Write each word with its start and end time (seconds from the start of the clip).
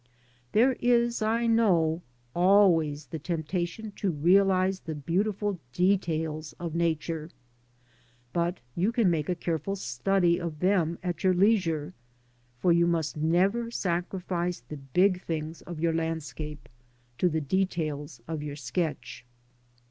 There 0.53 0.73
is, 0.79 1.21
I 1.21 1.45
know, 1.45 2.01
always 2.33 3.05
the 3.05 3.19
temptation 3.19 3.91
to 3.97 4.09
realise 4.09 4.79
the 4.79 4.95
beautiful 4.95 5.59
details 5.73 6.53
of 6.53 6.73
Nature, 6.73 7.29
but 8.33 8.61
you 8.75 8.91
can 8.91 9.11
make 9.11 9.29
a 9.29 9.35
careful 9.35 9.75
study 9.75 10.39
of 10.41 10.57
them 10.59 10.97
at 11.03 11.23
your 11.23 11.35
leisure, 11.35 11.93
for 12.57 12.71
you 12.73 12.87
must 12.87 13.15
never 13.15 13.69
sacrifice 13.69 14.61
the 14.61 14.77
big 14.77 15.21
things 15.21 15.61
of 15.61 15.79
your 15.79 15.93
landscape 15.93 16.67
to 17.19 17.29
the 17.29 17.39
details 17.41 18.21
of 18.27 18.41
your 18.41 18.55
sketch. 18.55 19.23